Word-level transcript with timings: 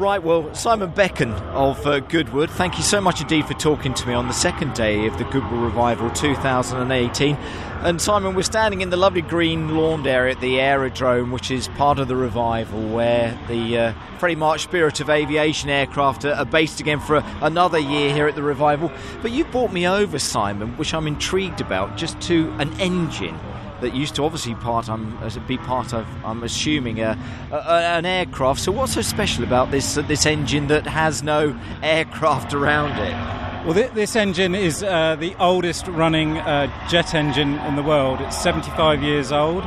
Right, 0.00 0.22
well, 0.22 0.54
Simon 0.54 0.92
Beken 0.92 1.38
of 1.52 1.86
uh, 1.86 2.00
Goodwood, 2.00 2.48
thank 2.48 2.78
you 2.78 2.82
so 2.82 3.02
much 3.02 3.20
indeed 3.20 3.44
for 3.44 3.52
talking 3.52 3.92
to 3.92 4.08
me 4.08 4.14
on 4.14 4.28
the 4.28 4.32
second 4.32 4.72
day 4.72 5.06
of 5.06 5.18
the 5.18 5.24
Goodwood 5.24 5.60
Revival 5.60 6.10
2018. 6.12 7.36
And 7.36 8.00
Simon, 8.00 8.34
we're 8.34 8.42
standing 8.42 8.80
in 8.80 8.88
the 8.88 8.96
lovely 8.96 9.20
green 9.20 9.76
lawned 9.76 10.06
area 10.06 10.32
at 10.32 10.40
the 10.40 10.58
aerodrome, 10.58 11.30
which 11.32 11.50
is 11.50 11.68
part 11.68 11.98
of 11.98 12.08
the 12.08 12.16
revival, 12.16 12.88
where 12.88 13.38
the 13.46 13.76
uh, 13.76 13.92
Freddie 14.16 14.36
March 14.36 14.62
Spirit 14.62 15.00
of 15.00 15.10
Aviation 15.10 15.68
aircraft 15.68 16.24
are, 16.24 16.32
are 16.32 16.46
based 16.46 16.80
again 16.80 17.00
for 17.00 17.16
a, 17.16 17.38
another 17.42 17.78
year 17.78 18.10
here 18.14 18.26
at 18.26 18.34
the 18.34 18.42
revival. 18.42 18.90
But 19.20 19.32
you 19.32 19.44
brought 19.44 19.70
me 19.70 19.86
over, 19.86 20.18
Simon, 20.18 20.78
which 20.78 20.94
I'm 20.94 21.08
intrigued 21.08 21.60
about, 21.60 21.98
just 21.98 22.18
to 22.22 22.50
an 22.58 22.72
engine 22.80 23.38
that 23.80 23.94
used 23.94 24.14
to 24.16 24.24
obviously 24.24 24.54
part 24.54 24.88
um, 24.88 25.18
be 25.46 25.58
part 25.58 25.92
of 25.92 26.06
I'm 26.24 26.42
assuming 26.42 27.00
a, 27.00 27.18
a, 27.50 27.56
an 27.98 28.06
aircraft. 28.06 28.60
So 28.60 28.72
what's 28.72 28.94
so 28.94 29.02
special 29.02 29.44
about 29.44 29.70
this 29.70 29.94
this 29.94 30.26
engine 30.26 30.68
that 30.68 30.86
has 30.86 31.22
no 31.22 31.58
aircraft 31.82 32.54
around 32.54 32.98
it? 32.98 33.40
Well, 33.64 33.74
th- 33.74 33.92
this 33.92 34.16
engine 34.16 34.54
is 34.54 34.82
uh, 34.82 35.16
the 35.16 35.34
oldest 35.38 35.86
running 35.86 36.38
uh, 36.38 36.88
jet 36.88 37.14
engine 37.14 37.58
in 37.58 37.76
the 37.76 37.82
world. 37.82 38.20
It's 38.22 38.40
75 38.40 39.02
years 39.02 39.32
old. 39.32 39.64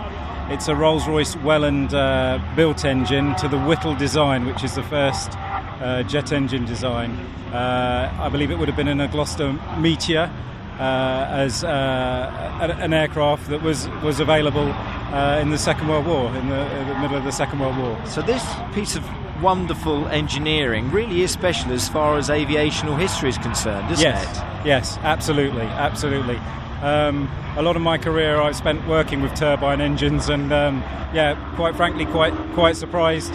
It's 0.49 0.67
a 0.67 0.75
Rolls-Royce 0.75 1.35
Welland 1.37 1.93
uh, 1.93 2.39
built 2.55 2.85
engine 2.85 3.35
to 3.35 3.47
the 3.47 3.59
Whittle 3.59 3.95
design, 3.95 4.45
which 4.45 4.63
is 4.63 4.75
the 4.75 4.83
first 4.83 5.31
uh, 5.37 6.03
jet 6.03 6.31
engine 6.31 6.65
design. 6.65 7.11
Uh, 7.53 8.11
I 8.19 8.29
believe 8.29 8.49
it 8.49 8.57
would 8.57 8.67
have 8.67 8.75
been 8.75 8.87
in 8.87 8.99
a 8.99 9.07
Gloster 9.07 9.53
Meteor 9.77 10.31
as 10.79 11.63
uh, 11.63 12.57
an 12.79 12.93
aircraft 12.93 13.49
that 13.49 13.61
was 13.61 13.87
was 14.03 14.19
available 14.19 14.71
uh, 15.13 15.39
in 15.41 15.49
the 15.49 15.57
Second 15.57 15.87
World 15.87 16.07
War, 16.07 16.35
in 16.35 16.49
the, 16.49 16.79
in 16.79 16.87
the, 16.87 16.99
middle 16.99 17.17
of 17.17 17.23
the 17.23 17.31
Second 17.31 17.59
World 17.59 17.77
War. 17.77 17.99
So 18.05 18.21
this 18.21 18.43
piece 18.73 18.95
of 18.95 19.03
wonderful 19.41 20.07
engineering 20.07 20.89
really 20.91 21.21
is 21.21 21.31
special 21.31 21.71
as 21.71 21.87
far 21.87 22.17
as 22.17 22.29
aviational 22.29 22.97
history 22.99 23.29
is 23.29 23.37
concerned, 23.37 23.91
isn't 23.91 24.03
yes. 24.03 24.37
it? 24.37 24.65
Yes, 24.65 24.97
absolutely, 24.99 25.61
absolutely. 25.61 26.37
Um, 26.81 27.29
a 27.55 27.61
lot 27.61 27.75
of 27.75 27.81
my 27.81 27.97
career 27.97 28.37
I've 28.37 28.55
spent 28.55 28.85
working 28.87 29.21
with 29.21 29.35
turbine 29.35 29.81
engines, 29.81 30.29
and 30.29 30.51
um, 30.51 30.81
yeah, 31.13 31.35
quite 31.55 31.75
frankly, 31.75 32.05
quite 32.05 32.33
quite 32.53 32.75
surprised 32.75 33.33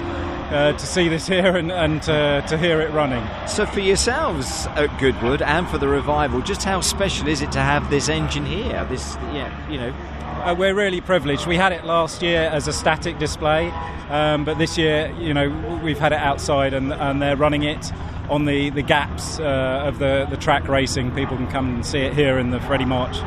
uh, 0.50 0.72
to 0.72 0.86
see 0.86 1.08
this 1.08 1.27
here 1.27 1.56
and, 1.56 1.70
and 1.70 2.08
uh, 2.08 2.41
to 2.42 2.56
hear 2.56 2.80
it 2.80 2.91
running. 2.92 3.27
So, 3.46 3.66
for 3.66 3.80
yourselves 3.80 4.66
at 4.77 4.98
Goodwood 4.98 5.42
and 5.42 5.68
for 5.68 5.78
the 5.78 5.88
revival, 5.88 6.41
just 6.41 6.64
how 6.64 6.80
special 6.80 7.28
is 7.28 7.42
it 7.42 7.52
to 7.52 7.60
have 7.60 7.91
this 7.91 8.08
engine 8.08 8.46
here? 8.46 8.84
This, 8.88 9.16
yeah, 9.32 9.70
you 9.70 9.78
know. 9.78 9.94
Uh, 10.38 10.54
we're 10.54 10.74
really 10.74 11.00
privileged. 11.00 11.46
We 11.46 11.56
had 11.56 11.72
it 11.72 11.84
last 11.84 12.22
year 12.22 12.42
as 12.42 12.69
a 12.69 12.72
static 12.72 13.19
display, 13.19 13.70
um, 14.08 14.44
but 14.44 14.56
this 14.56 14.78
year, 14.78 15.12
you 15.19 15.34
know, 15.34 15.80
we've 15.82 15.98
had 15.98 16.12
it 16.12 16.19
outside 16.19 16.74
and, 16.74 16.92
and 16.92 17.20
they're 17.20 17.36
running 17.36 17.64
it 17.64 17.92
on 18.30 18.44
the, 18.44 18.70
the 18.70 18.82
gaps 18.82 19.41
uh, 19.41 19.82
of 19.84 19.98
the, 19.98 20.26
the 20.30 20.36
track 20.36 20.69
racing. 20.69 21.10
People 21.14 21.36
can 21.36 21.48
come 21.48 21.74
and 21.74 21.84
see 21.84 21.98
it 21.98 22.14
here 22.14 22.38
in 22.38 22.50
the 22.50 22.60
Freddie 22.60 22.84
March 22.84 23.19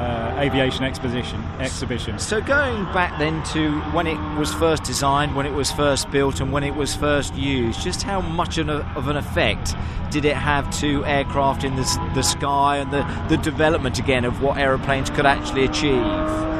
uh, 0.00 0.34
aviation 0.38 0.82
exposition 0.82 1.44
exhibition. 1.58 2.18
So 2.18 2.40
going 2.40 2.84
back 2.86 3.18
then 3.18 3.42
to 3.52 3.78
when 3.92 4.06
it 4.06 4.18
was 4.38 4.52
first 4.54 4.82
designed, 4.84 5.36
when 5.36 5.44
it 5.44 5.52
was 5.52 5.70
first 5.70 6.10
built, 6.10 6.40
and 6.40 6.52
when 6.52 6.64
it 6.64 6.74
was 6.74 6.94
first 6.94 7.34
used, 7.34 7.82
just 7.82 8.02
how 8.02 8.20
much 8.20 8.56
of 8.58 9.08
an 9.08 9.16
effect 9.16 9.74
did 10.10 10.24
it 10.24 10.36
have 10.36 10.70
to 10.80 11.04
aircraft 11.04 11.64
in 11.64 11.76
the, 11.76 12.10
the 12.14 12.22
sky 12.22 12.78
and 12.78 12.90
the, 12.90 13.02
the 13.28 13.36
development 13.42 13.98
again 13.98 14.24
of 14.24 14.42
what 14.42 14.56
aeroplanes 14.56 15.10
could 15.10 15.26
actually 15.26 15.64
achieve? 15.64 16.59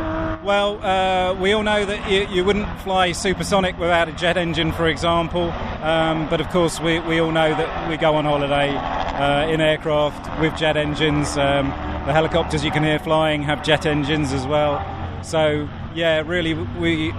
Well, 0.51 0.85
uh, 0.85 1.35
we 1.35 1.53
all 1.53 1.63
know 1.63 1.85
that 1.85 2.11
you, 2.11 2.27
you, 2.27 2.45
wouldn't 2.45 2.69
fly 2.81 3.13
supersonic 3.13 3.79
without 3.79 4.09
a 4.09 4.13
jet 4.13 4.37
engine, 4.37 4.73
for 4.73 4.89
example. 4.89 5.53
Um, 5.81 6.29
but 6.29 6.41
of 6.41 6.49
course, 6.49 6.81
we, 6.81 6.99
we 6.99 7.21
all 7.21 7.31
know 7.31 7.51
that 7.51 7.89
we 7.89 7.97
go 7.97 8.17
on 8.17 8.25
holiday 8.25 8.71
uh, 8.71 9.47
in 9.47 9.61
aircraft 9.61 10.41
with 10.41 10.57
jet 10.57 10.77
engines. 10.77 11.37
Um, 11.37 11.69
the 12.05 12.13
helicopters 12.13 12.65
you 12.65 12.73
can 12.73 12.83
hear 12.83 12.99
flying 12.99 13.45
have 13.45 13.63
jet 13.63 13.87
engines 13.87 14.33
as 14.33 14.45
well. 14.45 14.85
So, 15.23 15.69
yeah, 15.95 16.23
really, 16.27 16.55
we 16.55 17.13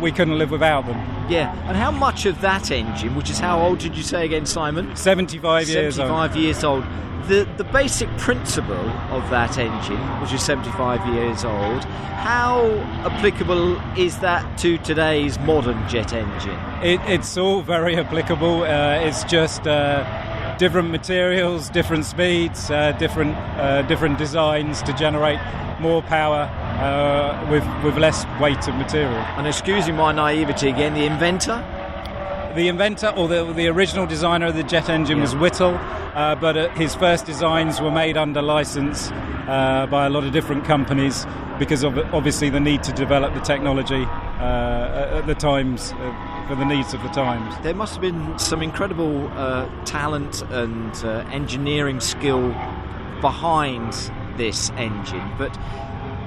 we 0.00 0.12
couldn't 0.12 0.38
live 0.38 0.50
without 0.50 0.86
them. 0.86 0.96
Yeah, 1.28 1.52
and 1.68 1.76
how 1.76 1.90
much 1.90 2.26
of 2.26 2.40
that 2.40 2.70
engine, 2.70 3.14
which 3.14 3.30
is 3.30 3.38
how 3.38 3.60
old 3.60 3.78
did 3.78 3.96
you 3.96 4.02
say 4.02 4.24
again, 4.24 4.46
Simon? 4.46 4.94
75 4.96 5.68
years 5.68 5.96
75 5.96 6.30
old. 6.30 6.40
years 6.40 6.64
old 6.64 6.84
the, 7.28 7.48
the 7.56 7.64
basic 7.64 8.08
principle 8.18 8.88
of 9.10 9.28
that 9.30 9.58
engine, 9.58 10.00
which 10.20 10.32
is 10.32 10.42
75 10.42 11.06
years 11.14 11.44
old, 11.44 11.84
how 11.84 12.66
applicable 13.04 13.80
is 13.98 14.18
that 14.20 14.58
to 14.58 14.78
today's 14.78 15.38
modern 15.40 15.88
jet 15.88 16.12
engine? 16.12 16.58
It, 16.82 17.00
it's 17.06 17.36
all 17.36 17.62
very 17.62 17.96
applicable. 17.96 18.62
Uh, 18.62 19.00
it's 19.00 19.24
just 19.24 19.66
uh, 19.66 20.56
different 20.56 20.90
materials, 20.90 21.68
different 21.68 22.04
speeds, 22.04 22.70
uh, 22.70 22.92
different 22.92 23.36
uh, 23.36 23.82
different 23.82 24.18
designs 24.18 24.82
to 24.82 24.92
generate 24.92 25.40
more 25.80 26.02
power 26.02 26.48
uh, 26.78 27.46
with 27.50 27.64
with 27.82 27.96
less 27.96 28.24
weight 28.40 28.68
of 28.68 28.74
material. 28.76 29.24
And 29.36 29.46
excusing 29.46 29.96
my 29.96 30.12
naivety 30.12 30.68
again, 30.68 30.94
the 30.94 31.06
inventor 31.06 31.64
the 32.56 32.68
inventor 32.68 33.12
or 33.16 33.28
the, 33.28 33.44
the 33.52 33.68
original 33.68 34.06
designer 34.06 34.46
of 34.46 34.56
the 34.56 34.62
jet 34.62 34.88
engine 34.88 35.18
yeah. 35.18 35.24
was 35.24 35.36
Whittle, 35.36 35.74
uh, 36.14 36.34
but 36.36 36.56
uh, 36.56 36.70
his 36.70 36.94
first 36.94 37.26
designs 37.26 37.80
were 37.80 37.90
made 37.90 38.16
under 38.16 38.40
license 38.40 39.10
uh, 39.46 39.86
by 39.90 40.06
a 40.06 40.10
lot 40.10 40.24
of 40.24 40.32
different 40.32 40.64
companies 40.64 41.26
because 41.58 41.82
of 41.82 41.98
obviously 42.14 42.48
the 42.48 42.58
need 42.58 42.82
to 42.82 42.92
develop 42.92 43.34
the 43.34 43.40
technology 43.40 44.04
uh, 44.04 45.18
at 45.18 45.26
the 45.26 45.34
times 45.34 45.92
uh, 45.92 46.46
for 46.48 46.54
the 46.56 46.64
needs 46.64 46.94
of 46.94 47.02
the 47.02 47.08
times. 47.10 47.54
There 47.62 47.74
must 47.74 47.92
have 47.92 48.00
been 48.00 48.38
some 48.38 48.62
incredible 48.62 49.28
uh, 49.34 49.68
talent 49.84 50.42
and 50.50 50.94
engineering 51.32 52.00
skill 52.00 52.48
behind 53.20 53.92
this 54.36 54.70
engine, 54.70 55.30
but 55.38 55.56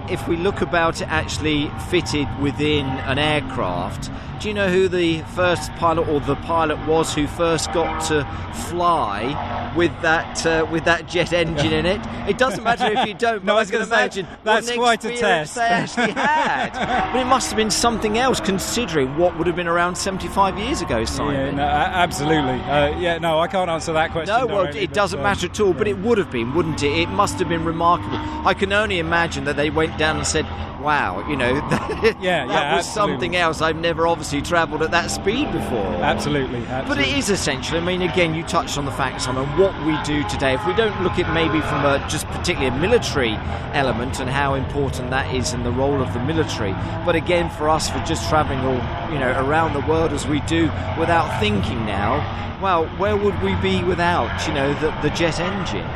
if 0.09 0.27
we 0.27 0.37
look 0.37 0.61
about 0.61 1.01
it 1.01 1.07
actually 1.07 1.69
fitted 1.89 2.27
within 2.39 2.85
an 2.85 3.17
aircraft, 3.17 4.09
do 4.39 4.47
you 4.47 4.53
know 4.53 4.69
who 4.69 4.87
the 4.87 5.21
first 5.35 5.69
pilot 5.73 6.07
or 6.07 6.21
the 6.21 6.35
pilot 6.37 6.77
was 6.87 7.13
who 7.13 7.27
first 7.27 7.73
got 7.73 8.01
to 8.05 8.23
fly 8.69 9.73
with 9.75 9.91
that 10.01 10.45
uh, 10.45 10.65
with 10.71 10.85
that 10.85 11.07
jet 11.09 11.33
engine 11.33 11.73
in 11.73 11.85
it? 11.85 11.99
It 12.25 12.37
doesn't 12.37 12.63
matter 12.63 12.85
if 12.85 13.05
you 13.05 13.13
don't. 13.13 13.43
no, 13.45 13.57
I, 13.57 13.59
was 13.59 13.69
going 13.69 13.85
to 13.85 13.93
imagine 13.93 14.27
that's 14.45 14.71
quite 14.71 15.03
a 15.03 15.17
test. 15.17 15.55
They 15.55 15.61
actually 15.61 16.11
had, 16.13 16.71
but 17.13 17.19
it 17.19 17.25
must 17.25 17.49
have 17.49 17.57
been 17.57 17.69
something 17.69 18.17
else 18.17 18.39
considering 18.39 19.17
what 19.17 19.37
would 19.37 19.45
have 19.45 19.57
been 19.57 19.67
around 19.67 19.95
75 19.95 20.57
years 20.57 20.81
ago. 20.81 21.03
Simon. 21.03 21.35
Yeah, 21.35 21.51
no, 21.51 21.63
absolutely. 21.63 22.61
Uh, 22.61 22.97
yeah, 22.97 23.17
no, 23.17 23.39
I 23.39 23.47
can't 23.47 23.69
answer 23.69 23.91
that 23.91 24.11
question. 24.11 24.37
No, 24.37 24.47
well, 24.47 24.65
it 24.65 24.93
doesn't 24.93 25.21
matter 25.21 25.47
at 25.47 25.59
all. 25.59 25.73
But 25.73 25.89
it 25.89 25.97
would 25.97 26.17
have 26.17 26.31
been, 26.31 26.53
wouldn't 26.53 26.81
it? 26.81 26.97
It 26.97 27.09
must 27.09 27.39
have 27.39 27.49
been 27.49 27.65
remarkable. 27.65 28.17
I 28.47 28.53
can 28.53 28.71
only 28.71 28.99
imagine 28.99 29.43
that 29.45 29.57
they 29.57 29.69
went 29.69 29.97
down 29.99 30.17
and 30.17 30.25
said, 30.25 30.45
wow, 30.81 31.27
you 31.29 31.35
know, 31.35 31.53
that, 31.69 32.17
yeah, 32.21 32.45
that 32.45 32.49
yeah, 32.49 32.75
was 32.75 32.87
absolutely. 32.87 33.13
something 33.13 33.35
else. 33.35 33.61
I've 33.61 33.75
never 33.75 34.07
obviously 34.07 34.41
travelled 34.41 34.81
at 34.81 34.91
that 34.91 35.11
speed 35.11 35.51
before. 35.51 35.85
Absolutely, 36.01 36.65
absolutely, 36.65 36.87
But 36.87 36.99
it 36.99 37.17
is 37.17 37.29
essential. 37.29 37.77
I 37.77 37.81
mean, 37.81 38.01
again, 38.01 38.33
you 38.33 38.43
touched 38.43 38.77
on 38.77 38.85
the 38.85 38.91
fact, 38.91 39.21
Simon, 39.21 39.45
what 39.57 39.73
we 39.85 39.97
do 40.03 40.27
today. 40.29 40.53
If 40.53 40.65
we 40.65 40.73
don't 40.73 41.01
look 41.03 41.19
at 41.19 41.31
maybe 41.33 41.61
from 41.61 41.85
a 41.85 42.05
just 42.09 42.25
particularly 42.27 42.75
a 42.75 42.79
military 42.79 43.33
element 43.73 44.19
and 44.19 44.29
how 44.29 44.53
important 44.53 45.09
that 45.11 45.33
is 45.33 45.53
in 45.53 45.63
the 45.63 45.71
role 45.71 46.01
of 46.01 46.13
the 46.13 46.19
military, 46.19 46.71
but 47.05 47.15
again, 47.15 47.49
for 47.51 47.69
us, 47.69 47.89
for 47.89 47.99
just 48.05 48.27
travelling 48.29 48.59
all 48.59 49.13
you 49.13 49.19
know 49.19 49.33
around 49.45 49.73
the 49.73 49.81
world 49.81 50.13
as 50.13 50.25
we 50.27 50.39
do 50.41 50.65
without 50.97 51.39
thinking 51.39 51.85
now, 51.85 52.59
well, 52.61 52.87
where 52.97 53.15
would 53.15 53.41
we 53.41 53.55
be 53.55 53.83
without 53.83 54.47
you 54.47 54.53
know 54.53 54.73
the, 54.75 54.91
the 55.01 55.09
jet 55.15 55.39
engine? 55.39 55.87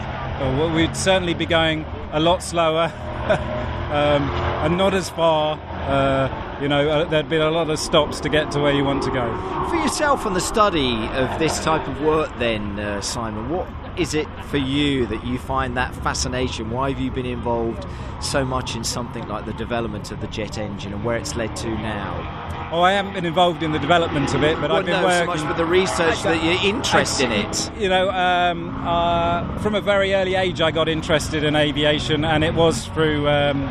Well, 0.58 0.74
we'd 0.75 0.96
certainly 0.96 1.34
be 1.34 1.46
going 1.46 1.86
a 2.12 2.19
lot 2.19 2.44
slower. 2.44 2.92
um, 3.94 4.23
and 4.63 4.78
not 4.78 4.94
as 4.94 5.09
far. 5.09 5.59
Uh, 5.88 6.59
you 6.61 6.67
know, 6.67 6.88
uh, 6.89 7.06
there'd 7.06 7.29
be 7.29 7.38
a 7.38 7.50
lot 7.50 7.69
of 7.69 7.79
stops 7.79 8.19
to 8.22 8.29
get 8.29 8.51
to 8.51 8.59
where 8.59 8.73
you 8.73 8.84
want 8.84 9.03
to 9.03 9.11
go. 9.11 9.67
For 9.69 9.75
yourself 9.75 10.25
and 10.25 10.35
the 10.35 10.41
study 10.41 11.07
of 11.07 11.39
this 11.39 11.63
type 11.63 11.88
of 11.88 12.01
work, 12.01 12.31
then, 12.39 12.80
uh, 12.80 13.01
Simon, 13.01 13.50
what 13.50 13.68
is 13.98 14.13
it 14.13 14.27
for 14.50 14.57
you 14.57 15.06
that 15.07 15.25
you 15.25 15.38
find 15.38 15.77
that 15.77 15.94
fascination? 15.95 16.69
Why 16.69 16.89
have 16.89 17.00
you 17.00 17.12
been 17.12 17.25
involved 17.25 17.86
so 18.21 18.45
much 18.45 18.75
in 18.75 18.83
something 18.83 19.27
like 19.27 19.45
the 19.45 19.53
development 19.53 20.12
of 20.12 20.21
the 20.21 20.27
jet 20.27 20.57
engine 20.57 20.94
and 20.94 21.03
where 21.03 21.18
it's 21.18 21.36
led 21.36 21.56
to 21.57 21.69
now? 21.69 22.52
Oh, 22.74 22.81
I 22.81 22.94
haven't 22.94 23.14
been 23.14 23.25
involved 23.25 23.62
in 23.62 23.72
the 23.72 23.78
development 23.78 24.34
of 24.34 24.44
it, 24.44 24.60
but 24.60 24.72
well, 24.72 24.80
I've 24.80 24.86
been 24.86 25.00
no, 25.00 25.06
working. 25.06 25.20
so 25.20 25.25
much 25.28 25.48
with 25.48 25.58
the 25.58 25.66
research 25.66 26.24
that 26.24 26.44
you're 26.44 26.75
interested 26.75 27.25
in 27.25 27.46
it. 27.46 27.72
You 27.78 27.88
know, 27.88 28.10
um, 28.10 28.75
uh, 28.84 29.60
from 29.60 29.75
a 29.75 29.80
very 29.80 30.16
early 30.16 30.34
age, 30.34 30.60
I 30.60 30.72
got 30.72 30.90
interested 30.90 31.44
in 31.44 31.56
aviation, 31.56 32.25
and 32.25 32.44
it 32.44 32.56
was 32.56 32.88
through 32.88 33.30
um, 33.30 33.68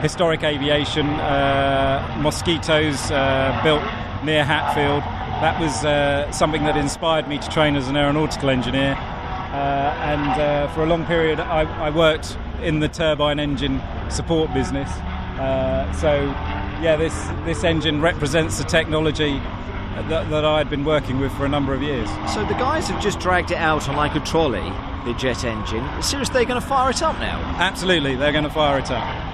historic 0.00 0.44
aviation, 0.44 1.06
uh, 1.06 2.16
mosquitoes 2.22 3.10
uh, 3.10 3.60
built 3.62 3.82
near 4.24 4.46
Hatfield. 4.46 5.02
That 5.42 5.60
was 5.60 5.84
uh, 5.84 6.32
something 6.32 6.64
that 6.64 6.78
inspired 6.78 7.28
me 7.28 7.36
to 7.36 7.48
train 7.50 7.76
as 7.76 7.88
an 7.88 7.98
aeronautical 7.98 8.48
engineer. 8.48 8.94
Uh, 8.94 9.94
and 10.00 10.40
uh, 10.40 10.68
for 10.72 10.84
a 10.84 10.86
long 10.86 11.04
period, 11.04 11.38
I, 11.38 11.64
I, 11.86 11.90
worked 11.90 12.38
in 12.62 12.80
the 12.80 12.88
turbine 12.88 13.40
engine 13.40 13.82
support 14.08 14.54
business. 14.54 14.90
Uh, 15.38 15.92
so, 15.92 16.34
yeah, 16.80 16.96
this, 16.96 17.14
this 17.44 17.64
engine 17.64 18.00
represents 18.00 18.58
the 18.58 18.64
technology 18.64 19.40
that, 20.08 20.30
that 20.30 20.44
I 20.44 20.58
had 20.58 20.70
been 20.70 20.84
working 20.84 21.18
with 21.18 21.32
for 21.32 21.44
a 21.44 21.48
number 21.48 21.74
of 21.74 21.82
years. 21.82 22.08
So 22.32 22.44
the 22.44 22.54
guys 22.54 22.88
have 22.88 23.02
just 23.02 23.18
dragged 23.18 23.50
it 23.50 23.56
out 23.58 23.88
on 23.88 23.96
like 23.96 24.14
a 24.14 24.20
trolley, 24.20 24.72
the 25.04 25.14
jet 25.18 25.44
engine. 25.44 25.84
Seriously, 26.02 26.34
they're 26.34 26.44
going 26.44 26.60
to 26.60 26.66
fire 26.66 26.90
it 26.90 27.02
up 27.02 27.18
now? 27.18 27.38
Absolutely, 27.58 28.14
they're 28.14 28.32
going 28.32 28.44
to 28.44 28.50
fire 28.50 28.78
it 28.78 28.90
up. 28.90 29.28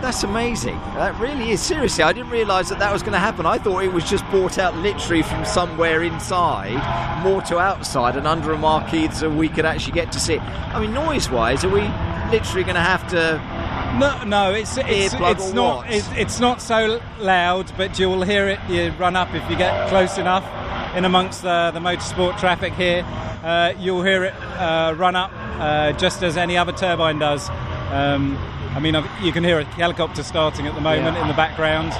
That's 0.00 0.22
amazing. 0.22 0.76
That 0.94 1.18
really 1.18 1.50
is. 1.50 1.60
Seriously, 1.60 2.04
I 2.04 2.12
didn't 2.12 2.30
realise 2.30 2.68
that 2.68 2.78
that 2.78 2.92
was 2.92 3.02
going 3.02 3.14
to 3.14 3.18
happen. 3.18 3.46
I 3.46 3.58
thought 3.58 3.82
it 3.82 3.92
was 3.92 4.08
just 4.08 4.24
brought 4.30 4.56
out 4.56 4.76
literally 4.76 5.22
from 5.22 5.44
somewhere 5.44 6.04
inside, 6.04 7.22
more 7.24 7.42
to 7.42 7.58
outside, 7.58 8.16
and 8.16 8.26
under 8.26 8.52
a 8.52 8.58
marquee 8.58 9.10
so 9.10 9.28
we 9.28 9.48
could 9.48 9.64
actually 9.64 9.94
get 9.94 10.12
to 10.12 10.20
see 10.20 10.34
it. 10.34 10.40
I 10.40 10.80
mean, 10.80 10.94
noise 10.94 11.28
wise, 11.28 11.64
are 11.64 11.68
we 11.68 11.80
literally 12.30 12.62
going 12.62 12.76
to 12.76 12.80
have 12.80 13.08
to 13.08 13.42
no, 13.98 14.24
no, 14.24 14.52
it's 14.52 14.76
it's, 14.76 15.14
it's 15.14 15.52
not 15.52 15.90
it's, 15.90 16.08
it's, 16.12 16.40
not 16.40 16.60
so 16.60 17.00
loud, 17.18 17.72
but 17.76 17.98
you 17.98 18.08
will 18.08 18.22
hear 18.22 18.48
it. 18.48 18.60
You 18.68 18.90
run 18.98 19.16
up 19.16 19.34
if 19.34 19.48
you 19.50 19.56
get 19.56 19.88
close 19.88 20.18
enough 20.18 20.44
in 20.96 21.04
amongst 21.04 21.42
the, 21.42 21.70
the 21.72 21.80
motorsport 21.80 22.38
traffic 22.38 22.72
here. 22.74 23.04
Uh, 23.42 23.72
you'll 23.78 24.02
hear 24.02 24.24
it 24.24 24.34
uh, 24.34 24.94
run 24.96 25.16
up 25.16 25.30
uh, 25.34 25.92
just 25.92 26.22
as 26.22 26.36
any 26.36 26.56
other 26.56 26.72
turbine 26.72 27.18
does. 27.18 27.48
Um, 27.90 28.36
I 28.74 28.80
mean, 28.80 28.94
you 29.22 29.32
can 29.32 29.44
hear 29.44 29.60
a 29.60 29.64
helicopter 29.64 30.22
starting 30.22 30.66
at 30.66 30.74
the 30.74 30.80
moment 30.80 31.16
yeah. 31.16 31.22
in 31.22 31.28
the 31.28 31.34
background. 31.34 31.92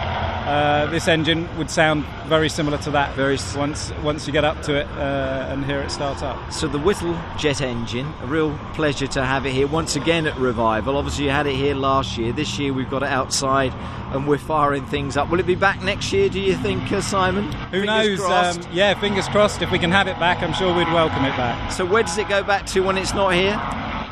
Uh, 0.48 0.86
this 0.86 1.08
engine 1.08 1.46
would 1.58 1.70
sound 1.70 2.06
very 2.26 2.48
similar 2.48 2.78
to 2.78 2.90
that. 2.90 3.14
Very 3.14 3.36
once 3.54 3.92
once 4.02 4.26
you 4.26 4.32
get 4.32 4.46
up 4.46 4.62
to 4.62 4.76
it 4.76 4.86
uh, 4.92 5.50
and 5.50 5.62
hear 5.62 5.80
it 5.80 5.90
start 5.90 6.22
up. 6.22 6.50
So 6.50 6.66
the 6.66 6.78
Whittle 6.78 7.14
jet 7.36 7.60
engine, 7.60 8.10
a 8.22 8.26
real 8.26 8.58
pleasure 8.72 9.06
to 9.08 9.22
have 9.22 9.44
it 9.44 9.52
here 9.52 9.66
once 9.66 9.94
again 9.94 10.26
at 10.26 10.34
Revival. 10.38 10.96
Obviously, 10.96 11.26
you 11.26 11.30
had 11.32 11.46
it 11.46 11.54
here 11.54 11.74
last 11.74 12.16
year. 12.16 12.32
This 12.32 12.58
year 12.58 12.72
we've 12.72 12.88
got 12.88 13.02
it 13.02 13.10
outside, 13.10 13.74
and 14.14 14.26
we're 14.26 14.38
firing 14.38 14.86
things 14.86 15.18
up. 15.18 15.28
Will 15.28 15.38
it 15.38 15.46
be 15.46 15.54
back 15.54 15.82
next 15.82 16.14
year? 16.14 16.30
Do 16.30 16.40
you 16.40 16.56
think, 16.56 16.90
uh, 16.92 17.02
Simon? 17.02 17.52
Who 17.70 17.82
fingers 17.84 18.18
knows? 18.18 18.56
Um, 18.56 18.72
yeah, 18.72 18.98
fingers 18.98 19.28
crossed. 19.28 19.60
If 19.60 19.70
we 19.70 19.78
can 19.78 19.90
have 19.90 20.08
it 20.08 20.18
back, 20.18 20.42
I'm 20.42 20.54
sure 20.54 20.74
we'd 20.74 20.90
welcome 20.94 21.26
it 21.26 21.36
back. 21.36 21.72
So 21.72 21.84
where 21.84 22.02
does 22.02 22.16
it 22.16 22.26
go 22.26 22.42
back 22.42 22.64
to 22.68 22.80
when 22.80 22.96
it's 22.96 23.12
not 23.12 23.34
here? 23.34 23.60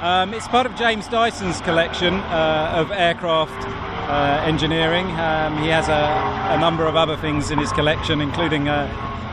Um, 0.02 0.34
it's 0.34 0.48
part 0.48 0.66
of 0.66 0.74
James 0.76 1.08
Dyson's 1.08 1.62
collection 1.62 2.12
uh, 2.12 2.72
of 2.76 2.92
aircraft 2.92 3.85
uh, 4.06 4.42
engineering. 4.44 5.06
Um, 5.12 5.62
he 5.62 5.68
has 5.68 5.88
a, 5.88 6.54
a, 6.54 6.58
number 6.60 6.86
of 6.86 6.96
other 6.96 7.16
things 7.16 7.50
in 7.50 7.58
his 7.58 7.72
collection, 7.72 8.20
including 8.20 8.68
a, 8.68 8.84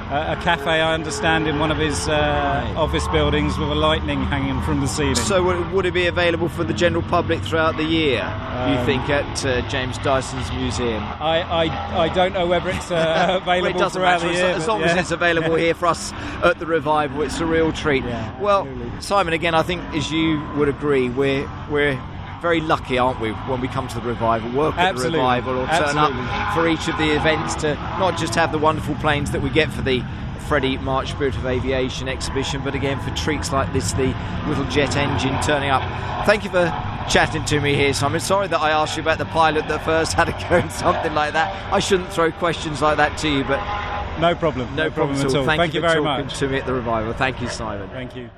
a 0.10 0.40
cafe, 0.42 0.82
I 0.82 0.94
understand, 0.94 1.48
in 1.48 1.60
one 1.60 1.72
of 1.72 1.78
his 1.78 2.08
uh, 2.08 2.74
office 2.76 3.08
buildings 3.10 3.58
with 3.58 3.70
a 3.70 3.76
lightning 3.76 4.24
hanging 4.24 4.62
from 4.64 4.82
the 4.82 4.88
ceiling. 4.88 5.16
So, 5.16 5.70
would 5.72 5.86
it 5.86 5.94
be 5.94 6.08
available 6.08 6.50
for 6.50 6.64
the 6.64 6.74
general 6.74 7.04
public 7.04 7.42
throughout 7.42 7.78
the 7.78 7.84
year? 7.84 8.22
Um, 8.22 8.78
you 8.78 8.86
think 8.86 9.10
at 9.10 9.46
uh, 9.46 9.68
James 9.70 9.98
Dyson's 10.00 10.52
museum? 10.52 11.04
I, 11.04 11.42
I, 11.42 12.04
I 12.06 12.10
don't 12.10 12.34
know 12.34 12.48
whether 12.48 12.70
it's 12.70 12.92
uh, 12.92 13.40
available 13.42 13.74
well, 13.80 13.88
it 13.88 13.92
throughout 13.92 14.22
matter. 14.22 14.28
the 14.28 14.34
year. 14.34 14.56
As 14.56 14.68
long 14.68 14.82
yeah. 14.82 14.88
as 14.88 14.98
it's 14.98 15.12
available 15.12 15.56
here 15.56 15.74
for 15.74 15.88
us 15.88 16.12
at 16.44 16.60
the 16.60 16.66
revival, 16.66 17.22
it's 17.22 17.40
a 17.40 17.46
real 17.46 17.72
treat. 17.72 18.04
Yeah, 18.14 18.40
well, 18.40 18.68
absolutely. 18.68 19.02
Simon, 19.02 19.34
again, 19.34 19.56
I 19.56 19.62
think 19.64 19.82
as 19.94 20.12
you 20.12 20.44
would 20.56 20.68
agree, 20.68 21.10
we're 21.10 21.50
we're 21.70 22.00
very 22.44 22.60
lucky, 22.60 22.98
aren't 22.98 23.22
we, 23.22 23.32
when 23.32 23.62
we 23.62 23.70
come 23.70 23.88
to 23.88 23.96
the 23.96 24.06
revival, 24.06 24.52
work 24.52 24.76
at 24.76 24.90
Absolutely. 24.90 25.18
the 25.18 25.18
revival, 25.18 25.54
or 25.60 25.66
turn 25.66 25.98
Absolutely. 25.98 26.22
up 26.24 26.54
for 26.54 26.68
each 26.68 26.88
of 26.90 26.98
the 26.98 27.16
events 27.16 27.56
to 27.56 27.74
not 27.98 28.18
just 28.20 28.36
have 28.36 28.52
the 28.52 28.60
wonderful 28.60 28.94
planes 28.96 29.32
that 29.32 29.42
we 29.42 29.50
get 29.50 29.72
for 29.72 29.82
the 29.82 30.04
Freddie 30.48 30.78
March 30.80 31.12
Spirit 31.12 31.36
of 31.38 31.46
Aviation 31.46 32.10
exhibition, 32.10 32.62
but 32.62 32.76
again 32.76 33.00
for 33.00 33.16
treats 33.16 33.54
like 33.54 33.72
this, 33.72 33.94
the 33.94 34.14
little 34.46 34.66
jet 34.66 34.96
engine 34.98 35.42
turning 35.42 35.70
up. 35.70 35.82
Thank 36.26 36.44
you 36.44 36.50
for 36.50 36.66
chatting 37.10 37.46
to 37.46 37.62
me 37.62 37.76
here, 37.76 37.94
Simon. 37.94 38.20
Sorry 38.20 38.50
that 38.50 38.60
I 38.60 38.72
asked 38.72 38.98
you 38.98 39.04
about 39.04 39.20
the 39.20 39.26
pilot 39.26 39.68
that 39.70 39.84
first 39.86 40.12
had 40.12 40.26
to 40.26 40.34
go 40.50 40.58
and 40.58 40.72
something 40.72 41.14
like 41.14 41.32
that. 41.34 41.74
I 41.74 41.80
shouldn't 41.80 42.12
throw 42.12 42.30
questions 42.34 42.82
like 42.82 42.98
that 42.98 43.18
to 43.20 43.30
you, 43.30 43.46
but 43.46 43.60
no 44.20 44.36
problem. 44.36 44.68
No, 44.76 44.84
no 44.84 44.92
problem, 44.92 45.16
problem, 45.16 45.34
at 45.34 45.40
all. 45.40 45.46
Thank, 45.46 45.60
Thank 45.60 45.74
you, 45.74 45.82
you 45.82 45.88
very 45.88 46.04
much. 46.04 46.38
to 46.40 46.50
me 46.50 46.58
at 46.58 46.66
the 46.66 46.74
revival. 46.74 47.14
Thank 47.14 47.42
you, 47.42 47.48
Simon. 47.48 47.90
Thank 47.90 48.18
you. 48.18 48.30